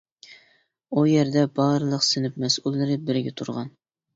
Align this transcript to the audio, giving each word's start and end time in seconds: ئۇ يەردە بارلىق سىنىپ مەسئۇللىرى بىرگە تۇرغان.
ئۇ 0.95 1.03
يەردە 1.09 1.43
بارلىق 1.61 2.07
سىنىپ 2.09 2.41
مەسئۇللىرى 2.45 2.99
بىرگە 3.11 3.39
تۇرغان. 3.43 3.71